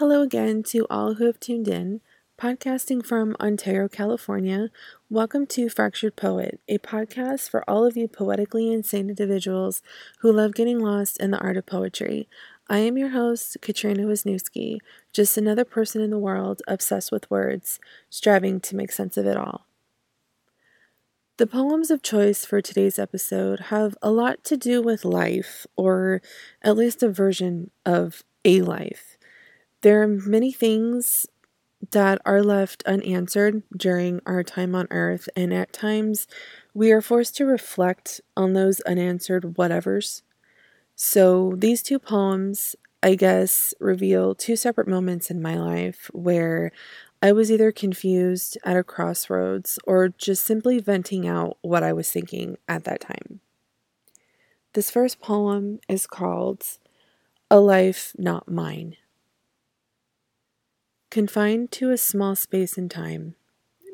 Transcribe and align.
Hello 0.00 0.22
again 0.22 0.62
to 0.62 0.86
all 0.88 1.16
who 1.16 1.26
have 1.26 1.38
tuned 1.38 1.68
in. 1.68 2.00
Podcasting 2.38 3.04
from 3.04 3.36
Ontario, 3.38 3.86
California, 3.86 4.70
welcome 5.10 5.46
to 5.48 5.68
Fractured 5.68 6.16
Poet, 6.16 6.58
a 6.66 6.78
podcast 6.78 7.50
for 7.50 7.62
all 7.68 7.84
of 7.84 7.98
you 7.98 8.08
poetically 8.08 8.72
insane 8.72 9.10
individuals 9.10 9.82
who 10.20 10.32
love 10.32 10.54
getting 10.54 10.78
lost 10.78 11.20
in 11.20 11.32
the 11.32 11.38
art 11.40 11.58
of 11.58 11.66
poetry. 11.66 12.30
I 12.66 12.78
am 12.78 12.96
your 12.96 13.10
host, 13.10 13.58
Katrina 13.60 14.04
Wisniewski, 14.04 14.78
just 15.12 15.36
another 15.36 15.66
person 15.66 16.00
in 16.00 16.08
the 16.08 16.18
world 16.18 16.62
obsessed 16.66 17.12
with 17.12 17.30
words, 17.30 17.78
striving 18.08 18.58
to 18.60 18.76
make 18.76 18.92
sense 18.92 19.18
of 19.18 19.26
it 19.26 19.36
all. 19.36 19.66
The 21.36 21.46
poems 21.46 21.90
of 21.90 22.00
choice 22.00 22.46
for 22.46 22.62
today's 22.62 22.98
episode 22.98 23.64
have 23.68 23.98
a 24.00 24.10
lot 24.10 24.44
to 24.44 24.56
do 24.56 24.80
with 24.80 25.04
life, 25.04 25.66
or 25.76 26.22
at 26.62 26.78
least 26.78 27.02
a 27.02 27.10
version 27.10 27.70
of 27.84 28.24
a 28.46 28.62
life. 28.62 29.18
There 29.82 30.02
are 30.02 30.08
many 30.08 30.52
things 30.52 31.26
that 31.92 32.20
are 32.26 32.42
left 32.42 32.82
unanswered 32.84 33.62
during 33.74 34.20
our 34.26 34.42
time 34.42 34.74
on 34.74 34.86
earth, 34.90 35.28
and 35.34 35.54
at 35.54 35.72
times 35.72 36.26
we 36.74 36.92
are 36.92 37.00
forced 37.00 37.36
to 37.36 37.46
reflect 37.46 38.20
on 38.36 38.52
those 38.52 38.80
unanswered 38.82 39.44
whatevers. 39.56 40.20
So, 40.94 41.54
these 41.56 41.82
two 41.82 41.98
poems, 41.98 42.76
I 43.02 43.14
guess, 43.14 43.72
reveal 43.80 44.34
two 44.34 44.54
separate 44.54 44.86
moments 44.86 45.30
in 45.30 45.40
my 45.40 45.56
life 45.56 46.10
where 46.12 46.72
I 47.22 47.32
was 47.32 47.50
either 47.50 47.72
confused 47.72 48.58
at 48.64 48.76
a 48.76 48.84
crossroads 48.84 49.78
or 49.86 50.10
just 50.10 50.44
simply 50.44 50.78
venting 50.78 51.26
out 51.26 51.56
what 51.62 51.82
I 51.82 51.94
was 51.94 52.10
thinking 52.10 52.58
at 52.68 52.84
that 52.84 53.00
time. 53.00 53.40
This 54.74 54.90
first 54.90 55.20
poem 55.20 55.80
is 55.88 56.06
called 56.06 56.64
A 57.50 57.60
Life 57.60 58.12
Not 58.18 58.50
Mine. 58.50 58.96
Confined 61.10 61.72
to 61.72 61.90
a 61.90 61.96
small 61.96 62.36
space 62.36 62.78
and 62.78 62.88
time, 62.88 63.34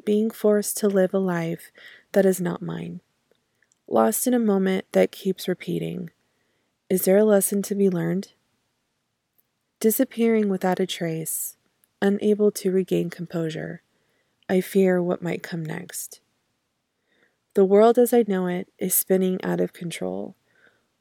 being 0.04 0.30
forced 0.30 0.76
to 0.76 0.86
live 0.86 1.14
a 1.14 1.18
life 1.18 1.72
that 2.12 2.26
is 2.26 2.42
not 2.42 2.60
mine, 2.60 3.00
lost 3.88 4.26
in 4.26 4.34
a 4.34 4.38
moment 4.38 4.84
that 4.92 5.12
keeps 5.12 5.48
repeating. 5.48 6.10
Is 6.90 7.06
there 7.06 7.16
a 7.16 7.24
lesson 7.24 7.62
to 7.62 7.74
be 7.74 7.88
learned? 7.88 8.32
Disappearing 9.80 10.50
without 10.50 10.78
a 10.78 10.86
trace, 10.86 11.56
unable 12.02 12.50
to 12.50 12.70
regain 12.70 13.08
composure, 13.08 13.80
I 14.46 14.60
fear 14.60 15.02
what 15.02 15.22
might 15.22 15.42
come 15.42 15.64
next. 15.64 16.20
The 17.54 17.64
world 17.64 17.96
as 17.96 18.12
I 18.12 18.26
know 18.28 18.46
it 18.46 18.68
is 18.78 18.94
spinning 18.94 19.42
out 19.42 19.62
of 19.62 19.72
control. 19.72 20.36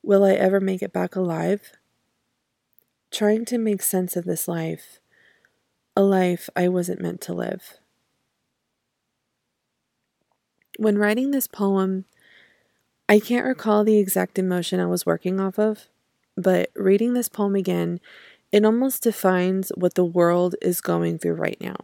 Will 0.01 0.23
I 0.23 0.31
ever 0.31 0.61
make 0.61 0.81
it 0.81 0.93
back 0.93 1.17
alive? 1.17 1.73
Trying 3.11 3.43
to 3.45 3.57
make 3.57 3.81
sense 3.81 4.15
of 4.15 4.23
this 4.23 4.47
life 4.47 5.01
a 5.95 6.03
life 6.03 6.49
I 6.55 6.67
wasn't 6.67 7.01
meant 7.01 7.21
to 7.21 7.33
live. 7.33 7.79
When 10.77 10.97
writing 10.97 11.31
this 11.31 11.47
poem, 11.47 12.05
I 13.07 13.19
can't 13.19 13.45
recall 13.45 13.83
the 13.83 13.97
exact 13.97 14.37
emotion 14.37 14.79
I 14.79 14.87
was 14.87 15.05
working 15.05 15.39
off 15.39 15.57
of, 15.57 15.87
but 16.35 16.69
reading 16.75 17.13
this 17.13 17.29
poem 17.29 17.55
again, 17.55 17.99
it 18.51 18.65
almost 18.65 19.03
defines 19.03 19.71
what 19.75 19.93
the 19.95 20.03
world 20.03 20.55
is 20.61 20.81
going 20.81 21.19
through 21.19 21.35
right 21.35 21.59
now. 21.61 21.75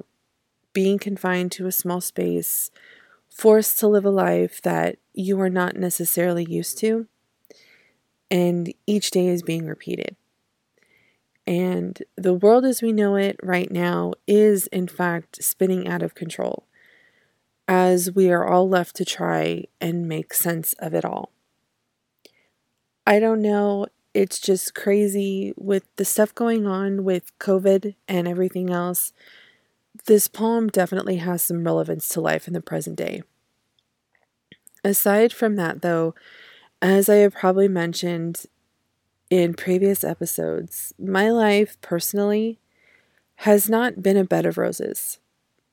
Being 0.74 1.00
confined 1.00 1.52
to 1.54 1.68
a 1.68 1.72
small 1.72 2.02
space, 2.02 2.72
forced 3.30 3.80
to 3.80 3.88
live 3.88 4.06
a 4.06 4.10
life 4.10 4.62
that 4.62 4.98
you 5.14 5.40
are 5.40 5.50
not 5.50 5.76
necessarily 5.76 6.46
used 6.50 6.78
to, 6.80 7.08
and 8.30 8.74
each 8.88 9.12
day 9.12 9.28
is 9.28 9.44
being 9.44 9.66
repeated. 9.66 10.16
And 11.52 12.02
the 12.16 12.34
world 12.34 12.64
as 12.64 12.82
we 12.82 12.94
know 12.94 13.18
it 13.18 13.36
right 13.44 13.70
now 13.70 14.14
is, 14.26 14.68
in 14.68 14.88
fact, 14.88 15.44
spinning 15.44 15.86
out 15.86 16.02
of 16.02 16.16
control 16.16 16.66
as 17.68 18.10
we 18.10 18.32
are 18.32 18.48
all 18.48 18.70
left 18.70 18.96
to 18.96 19.04
try 19.04 19.66
and 19.82 20.08
make 20.08 20.34
sense 20.34 20.72
of 20.80 20.94
it 20.94 21.04
all. 21.04 21.34
I 23.06 23.20
don't 23.20 23.42
know. 23.42 23.88
It's 24.14 24.40
just 24.40 24.74
crazy 24.74 25.54
with 25.58 25.84
the 25.98 26.06
stuff 26.06 26.34
going 26.34 26.66
on 26.66 27.04
with 27.04 27.38
COVID 27.40 27.96
and 28.08 28.30
everything 28.30 28.70
else. 28.70 29.12
This 30.06 30.30
poem 30.30 30.70
definitely 30.70 31.18
has 31.18 31.42
some 31.42 31.66
relevance 31.66 32.08
to 32.10 32.22
life 32.22 32.48
in 32.48 32.54
the 32.54 32.62
present 32.62 32.96
day. 32.96 33.24
Aside 34.86 35.34
from 35.34 35.58
that, 35.58 35.82
though, 35.82 36.16
as 36.82 37.10
I 37.10 37.16
have 37.16 37.34
probably 37.34 37.68
mentioned, 37.68 38.46
in 39.32 39.54
previous 39.54 40.04
episodes, 40.04 40.94
my 41.00 41.30
life 41.30 41.80
personally 41.80 42.60
has 43.38 43.70
not 43.70 44.04
been 44.04 44.18
a 44.18 44.26
bed 44.26 44.46
of 44.46 44.58
roses. 44.58 45.20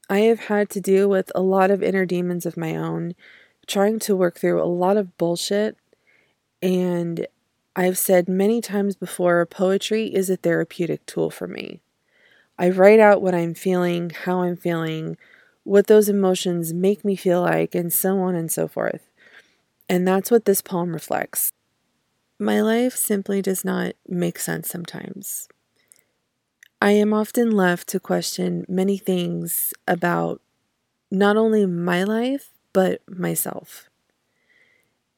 I 0.08 0.20
have 0.20 0.38
had 0.38 0.70
to 0.70 0.80
deal 0.80 1.08
with 1.08 1.32
a 1.34 1.42
lot 1.42 1.72
of 1.72 1.82
inner 1.82 2.06
demons 2.06 2.46
of 2.46 2.56
my 2.56 2.76
own, 2.76 3.14
trying 3.66 3.98
to 3.98 4.16
work 4.16 4.38
through 4.38 4.62
a 4.62 4.64
lot 4.64 4.96
of 4.96 5.18
bullshit. 5.18 5.76
And 6.62 7.26
I've 7.74 7.98
said 7.98 8.28
many 8.28 8.60
times 8.60 8.94
before 8.94 9.44
poetry 9.44 10.06
is 10.06 10.30
a 10.30 10.36
therapeutic 10.36 11.04
tool 11.04 11.28
for 11.28 11.48
me. 11.48 11.80
I 12.60 12.70
write 12.70 13.00
out 13.00 13.22
what 13.22 13.34
I'm 13.34 13.54
feeling, 13.54 14.10
how 14.10 14.42
I'm 14.42 14.56
feeling, 14.56 15.16
what 15.64 15.88
those 15.88 16.08
emotions 16.08 16.72
make 16.72 17.04
me 17.04 17.16
feel 17.16 17.42
like, 17.42 17.74
and 17.74 17.92
so 17.92 18.20
on 18.20 18.36
and 18.36 18.52
so 18.52 18.68
forth. 18.68 19.10
And 19.88 20.06
that's 20.06 20.30
what 20.30 20.44
this 20.44 20.62
poem 20.62 20.92
reflects. 20.92 21.52
My 22.38 22.60
life 22.60 22.94
simply 22.94 23.42
does 23.42 23.64
not 23.64 23.94
make 24.06 24.38
sense 24.38 24.68
sometimes. 24.68 25.48
I 26.80 26.92
am 26.92 27.12
often 27.12 27.50
left 27.50 27.88
to 27.88 27.98
question 27.98 28.64
many 28.68 28.96
things 28.96 29.74
about 29.88 30.40
not 31.10 31.36
only 31.36 31.66
my 31.66 32.04
life, 32.04 32.50
but 32.72 33.00
myself. 33.08 33.90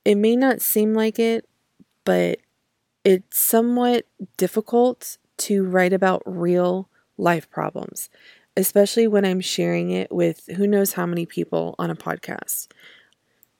It 0.03 0.15
may 0.15 0.35
not 0.35 0.63
seem 0.63 0.95
like 0.95 1.19
it, 1.19 1.47
but 2.05 2.39
it's 3.05 3.39
somewhat 3.39 4.07
difficult 4.39 5.19
to 5.39 5.65
write 5.65 5.93
about 5.93 6.23
real 6.25 6.89
life 7.19 7.51
problems, 7.51 8.09
especially 8.57 9.07
when 9.07 9.27
I'm 9.27 9.41
sharing 9.41 9.91
it 9.91 10.11
with 10.11 10.47
who 10.57 10.67
knows 10.67 10.95
how 10.95 11.05
many 11.05 11.27
people 11.27 11.75
on 11.79 11.91
a 11.91 11.97
podcast. 11.97 12.69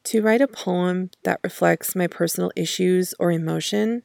To 0.05 0.23
write 0.23 0.41
a 0.41 0.49
poem 0.49 1.11
that 1.25 1.41
reflects 1.45 1.95
my 1.95 2.07
personal 2.07 2.51
issues 2.57 3.15
or 3.19 3.31
emotion 3.31 4.03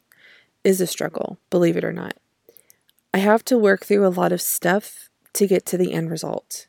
is 0.63 0.81
a 0.81 0.87
struggle, 0.87 1.37
believe 1.49 1.77
it 1.77 1.85
or 1.85 1.93
not. 1.93 2.15
I 3.13 3.19
have 3.19 3.45
to 3.45 3.57
work 3.57 3.85
through 3.85 4.05
a 4.05 4.09
lot 4.09 4.31
of 4.31 4.41
stuff 4.41 5.09
to 5.33 5.47
get 5.47 5.65
to 5.67 5.77
the 5.77 5.93
end 5.93 6.11
result. 6.11 6.67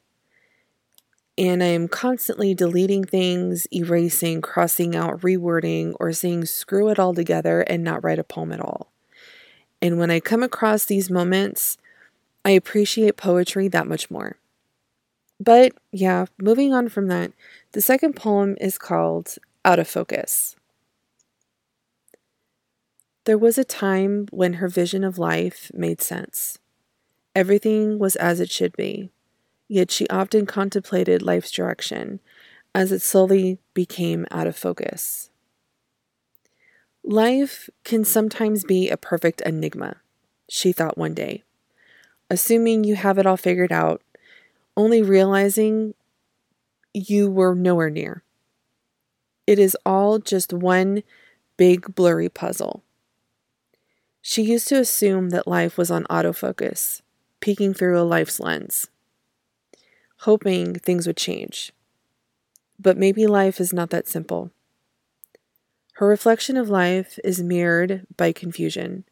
And 1.38 1.62
I 1.62 1.66
am 1.66 1.88
constantly 1.88 2.54
deleting 2.54 3.04
things, 3.04 3.66
erasing, 3.72 4.40
crossing 4.40 4.96
out, 4.96 5.20
rewording, 5.20 5.94
or 6.00 6.12
saying 6.12 6.46
screw 6.46 6.88
it 6.88 6.98
all 6.98 7.12
together 7.12 7.60
and 7.62 7.84
not 7.84 8.02
write 8.02 8.18
a 8.18 8.24
poem 8.24 8.52
at 8.52 8.60
all. 8.60 8.90
And 9.82 9.98
when 9.98 10.10
I 10.10 10.20
come 10.20 10.42
across 10.42 10.84
these 10.84 11.10
moments, 11.10 11.76
I 12.44 12.50
appreciate 12.50 13.16
poetry 13.16 13.68
that 13.68 13.86
much 13.86 14.10
more. 14.10 14.36
But 15.38 15.72
yeah, 15.92 16.26
moving 16.38 16.72
on 16.72 16.88
from 16.88 17.08
that, 17.08 17.32
the 17.72 17.82
second 17.82 18.14
poem 18.14 18.56
is 18.60 18.78
called 18.78 19.36
Out 19.64 19.78
of 19.78 19.88
Focus. 19.88 20.56
There 23.24 23.38
was 23.38 23.58
a 23.58 23.64
time 23.64 24.28
when 24.30 24.54
her 24.54 24.68
vision 24.68 25.02
of 25.02 25.18
life 25.18 25.70
made 25.74 26.00
sense. 26.00 26.58
Everything 27.34 27.98
was 27.98 28.16
as 28.16 28.40
it 28.40 28.50
should 28.50 28.76
be, 28.76 29.10
yet 29.68 29.90
she 29.90 30.08
often 30.08 30.46
contemplated 30.46 31.22
life's 31.22 31.50
direction 31.50 32.20
as 32.74 32.92
it 32.92 33.02
slowly 33.02 33.58
became 33.74 34.26
out 34.30 34.46
of 34.46 34.56
focus. 34.56 35.30
Life 37.02 37.68
can 37.84 38.04
sometimes 38.04 38.64
be 38.64 38.88
a 38.88 38.96
perfect 38.96 39.40
enigma, 39.42 39.96
she 40.48 40.72
thought 40.72 40.98
one 40.98 41.14
day. 41.14 41.42
Assuming 42.30 42.84
you 42.84 42.96
have 42.96 43.18
it 43.18 43.26
all 43.26 43.36
figured 43.36 43.72
out, 43.72 44.02
only 44.76 45.02
realizing 45.02 45.94
you 46.96 47.30
were 47.30 47.54
nowhere 47.54 47.90
near. 47.90 48.22
It 49.46 49.58
is 49.58 49.76
all 49.84 50.18
just 50.18 50.52
one 50.52 51.02
big 51.56 51.94
blurry 51.94 52.28
puzzle. 52.28 52.82
She 54.22 54.42
used 54.42 54.66
to 54.68 54.80
assume 54.80 55.28
that 55.30 55.46
life 55.46 55.76
was 55.76 55.90
on 55.90 56.04
autofocus, 56.04 57.02
peeking 57.40 57.74
through 57.74 58.00
a 58.00 58.02
life's 58.02 58.40
lens, 58.40 58.88
hoping 60.20 60.74
things 60.74 61.06
would 61.06 61.18
change. 61.18 61.70
But 62.78 62.96
maybe 62.96 63.26
life 63.26 63.60
is 63.60 63.72
not 63.72 63.90
that 63.90 64.08
simple. 64.08 64.50
Her 65.94 66.08
reflection 66.08 66.56
of 66.56 66.68
life 66.68 67.18
is 67.22 67.42
mirrored 67.42 68.06
by 68.16 68.32
confusion, 68.32 69.04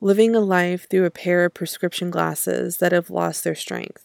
living 0.00 0.34
a 0.34 0.40
life 0.40 0.88
through 0.88 1.04
a 1.04 1.10
pair 1.10 1.44
of 1.46 1.54
prescription 1.54 2.10
glasses 2.10 2.76
that 2.78 2.92
have 2.92 3.10
lost 3.10 3.44
their 3.44 3.54
strength 3.54 4.04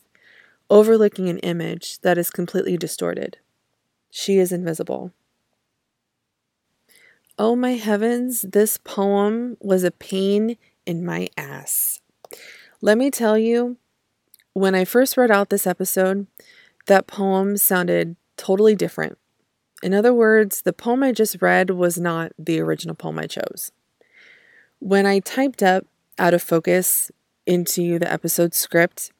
overlooking 0.69 1.30
an 1.30 1.39
image 1.39 2.00
that 2.00 2.18
is 2.18 2.30
completely 2.30 2.77
distorted. 2.77 3.38
She 4.10 4.38
is 4.38 4.51
invisible. 4.51 5.12
Oh 7.38 7.56
my 7.56 7.74
heavens, 7.74 8.42
this 8.42 8.77
poem 8.77 9.57
was 9.62 9.83
a 9.83 9.92
pain 9.92 10.57
in 10.86 11.06
my 11.06 11.30
ass. 11.38 12.01
Let 12.81 12.98
me 12.98 13.10
tell 13.10 13.38
you, 13.38 13.77
when 14.54 14.75
I 14.75 14.83
first 14.83 15.16
wrote 15.16 15.31
out 15.31 15.50
this 15.50 15.66
episode, 15.66 16.27
that 16.88 17.07
poem 17.07 17.56
sounded 17.56 18.15
totally 18.36 18.75
different. 18.75 19.18
In 19.81 19.94
other 19.94 20.13
words, 20.13 20.63
the 20.63 20.74
poem 20.74 21.04
I 21.04 21.12
just 21.12 21.42
read 21.42 21.69
was 21.69 21.98
not 21.98 22.33
the 22.38 22.60
original 22.60 22.95
poem 22.95 23.19
I 23.19 23.27
chose. 23.27 23.72
When 24.80 25.06
I 25.06 25.19
typed 25.19 25.63
up 25.63 25.86
out 26.18 26.33
of 26.33 26.42
focus 26.42 27.12
into 27.45 28.00
the 28.00 28.12
episode 28.12 28.54
script, 28.54 29.12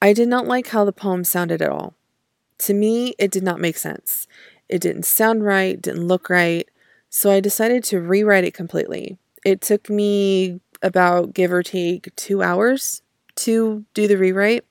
I 0.00 0.12
did 0.12 0.28
not 0.28 0.46
like 0.46 0.68
how 0.68 0.84
the 0.84 0.92
poem 0.92 1.24
sounded 1.24 1.62
at 1.62 1.70
all. 1.70 1.94
To 2.58 2.74
me, 2.74 3.14
it 3.18 3.30
did 3.30 3.42
not 3.42 3.60
make 3.60 3.76
sense. 3.76 4.26
It 4.68 4.80
didn't 4.80 5.04
sound 5.04 5.44
right, 5.44 5.80
didn't 5.80 6.08
look 6.08 6.30
right, 6.30 6.68
so 7.10 7.30
I 7.30 7.40
decided 7.40 7.84
to 7.84 8.00
rewrite 8.00 8.44
it 8.44 8.54
completely. 8.54 9.18
It 9.44 9.60
took 9.60 9.90
me 9.90 10.60
about 10.82 11.34
give 11.34 11.52
or 11.52 11.62
take 11.62 12.14
two 12.16 12.42
hours 12.42 13.02
to 13.36 13.84
do 13.94 14.06
the 14.06 14.16
rewrite. 14.16 14.64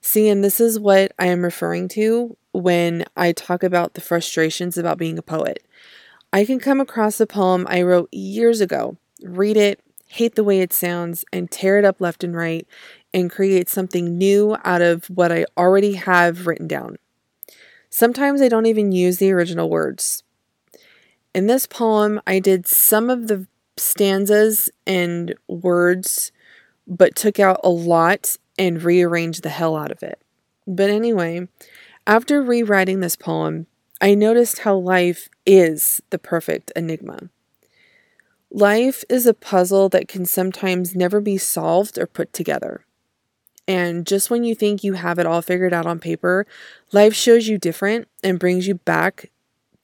See, 0.00 0.28
and 0.28 0.44
this 0.44 0.60
is 0.60 0.78
what 0.78 1.12
I 1.18 1.26
am 1.26 1.42
referring 1.42 1.88
to 1.88 2.36
when 2.52 3.04
I 3.16 3.32
talk 3.32 3.62
about 3.62 3.94
the 3.94 4.00
frustrations 4.00 4.76
about 4.76 4.98
being 4.98 5.18
a 5.18 5.22
poet. 5.22 5.66
I 6.32 6.44
can 6.44 6.58
come 6.58 6.80
across 6.80 7.20
a 7.20 7.26
poem 7.26 7.66
I 7.68 7.82
wrote 7.82 8.12
years 8.12 8.60
ago, 8.60 8.96
read 9.22 9.56
it, 9.56 9.80
hate 10.06 10.34
the 10.34 10.44
way 10.44 10.60
it 10.60 10.72
sounds, 10.72 11.24
and 11.32 11.50
tear 11.50 11.78
it 11.78 11.84
up 11.84 12.00
left 12.00 12.22
and 12.22 12.36
right 12.36 12.66
and 13.14 13.30
create 13.30 13.68
something 13.68 14.18
new 14.18 14.56
out 14.64 14.82
of 14.82 15.06
what 15.06 15.30
I 15.30 15.46
already 15.56 15.94
have 15.94 16.46
written 16.46 16.66
down. 16.66 16.96
Sometimes 17.88 18.42
I 18.42 18.48
don't 18.48 18.66
even 18.66 18.90
use 18.90 19.18
the 19.18 19.30
original 19.30 19.70
words. 19.70 20.24
In 21.32 21.46
this 21.46 21.66
poem, 21.66 22.20
I 22.26 22.40
did 22.40 22.66
some 22.66 23.08
of 23.08 23.28
the 23.28 23.46
stanzas 23.76 24.68
and 24.84 25.34
words, 25.46 26.32
but 26.88 27.14
took 27.14 27.38
out 27.38 27.60
a 27.62 27.70
lot 27.70 28.36
and 28.58 28.82
rearranged 28.82 29.44
the 29.44 29.48
hell 29.48 29.76
out 29.76 29.92
of 29.92 30.02
it. 30.02 30.20
But 30.66 30.90
anyway, 30.90 31.46
after 32.06 32.42
rewriting 32.42 32.98
this 32.98 33.16
poem, 33.16 33.68
I 34.00 34.14
noticed 34.14 34.60
how 34.60 34.76
life 34.76 35.28
is 35.46 36.02
the 36.10 36.18
perfect 36.18 36.72
enigma. 36.74 37.30
Life 38.50 39.04
is 39.08 39.26
a 39.26 39.34
puzzle 39.34 39.88
that 39.90 40.08
can 40.08 40.26
sometimes 40.26 40.94
never 40.94 41.20
be 41.20 41.38
solved 41.38 41.96
or 41.98 42.06
put 42.06 42.32
together. 42.32 42.84
And 43.66 44.06
just 44.06 44.30
when 44.30 44.44
you 44.44 44.54
think 44.54 44.84
you 44.84 44.94
have 44.94 45.18
it 45.18 45.26
all 45.26 45.40
figured 45.40 45.72
out 45.72 45.86
on 45.86 45.98
paper, 45.98 46.46
life 46.92 47.14
shows 47.14 47.48
you 47.48 47.58
different 47.58 48.08
and 48.22 48.38
brings 48.38 48.66
you 48.66 48.74
back 48.74 49.30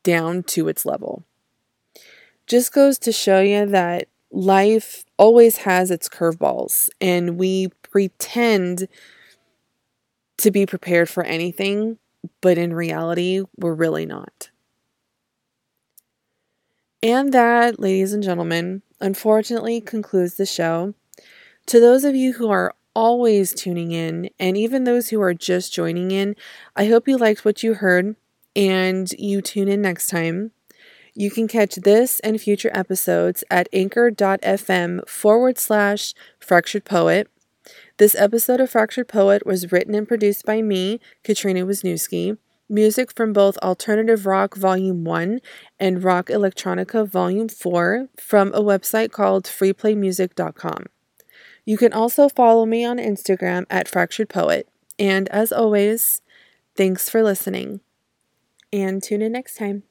down 0.02 0.42
to 0.44 0.68
its 0.68 0.84
level. 0.84 1.24
Just 2.46 2.72
goes 2.72 2.98
to 2.98 3.12
show 3.12 3.40
you 3.40 3.66
that 3.66 4.08
life 4.30 5.04
always 5.16 5.58
has 5.58 5.90
its 5.90 6.08
curveballs, 6.08 6.88
and 7.00 7.38
we 7.38 7.68
pretend 7.82 8.88
to 10.38 10.50
be 10.50 10.66
prepared 10.66 11.08
for 11.08 11.22
anything, 11.22 11.98
but 12.40 12.58
in 12.58 12.74
reality, 12.74 13.42
we're 13.56 13.74
really 13.74 14.06
not. 14.06 14.50
And 17.02 17.32
that, 17.32 17.80
ladies 17.80 18.12
and 18.12 18.22
gentlemen, 18.22 18.82
unfortunately 19.00 19.80
concludes 19.80 20.34
the 20.34 20.46
show. 20.46 20.94
To 21.66 21.80
those 21.80 22.04
of 22.04 22.14
you 22.14 22.34
who 22.34 22.50
are 22.50 22.74
always 22.94 23.54
tuning 23.54 23.92
in, 23.92 24.30
and 24.38 24.56
even 24.56 24.84
those 24.84 25.08
who 25.08 25.20
are 25.20 25.34
just 25.34 25.72
joining 25.72 26.10
in, 26.10 26.36
I 26.76 26.86
hope 26.86 27.08
you 27.08 27.16
liked 27.16 27.44
what 27.44 27.62
you 27.62 27.74
heard 27.74 28.16
and 28.56 29.10
you 29.12 29.40
tune 29.40 29.68
in 29.68 29.82
next 29.82 30.08
time. 30.08 30.52
You 31.14 31.30
can 31.30 31.48
catch 31.48 31.74
this 31.76 32.20
and 32.20 32.40
future 32.40 32.70
episodes 32.72 33.42
at 33.50 33.68
anchor.fm 33.72 35.08
forward 35.08 35.58
slash 35.58 36.14
fractured 36.38 36.84
poet. 36.84 37.28
This 37.98 38.14
episode 38.14 38.60
of 38.60 38.70
Fractured 38.70 39.08
Poet 39.08 39.44
was 39.44 39.70
written 39.70 39.94
and 39.94 40.08
produced 40.08 40.46
by 40.46 40.62
me, 40.62 41.00
Katrina 41.22 41.66
Wisniewski. 41.66 42.38
Music 42.68 43.12
from 43.12 43.32
both 43.32 43.58
Alternative 43.58 44.24
Rock 44.26 44.54
Volume 44.54 45.04
1 45.04 45.40
and 45.78 46.04
Rock 46.04 46.28
Electronica 46.28 47.06
Volume 47.06 47.48
4 47.48 48.08
from 48.16 48.54
a 48.54 48.62
website 48.62 49.10
called 49.10 49.44
freeplaymusic.com. 49.44 50.84
You 51.70 51.78
can 51.78 51.92
also 51.92 52.28
follow 52.28 52.66
me 52.66 52.84
on 52.84 52.96
Instagram 52.98 53.64
at 53.70 53.86
Fractured 53.86 54.28
Poet. 54.28 54.68
And 54.98 55.28
as 55.28 55.52
always, 55.52 56.20
thanks 56.74 57.08
for 57.08 57.22
listening. 57.22 57.78
And 58.72 59.00
tune 59.00 59.22
in 59.22 59.30
next 59.30 59.54
time. 59.54 59.84